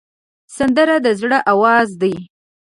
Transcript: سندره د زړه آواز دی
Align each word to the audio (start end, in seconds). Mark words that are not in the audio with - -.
سندره 0.55 0.95
د 1.05 1.07
زړه 1.19 1.39
آواز 1.53 1.89
دی 2.01 2.13